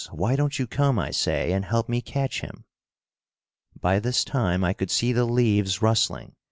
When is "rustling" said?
5.83-6.33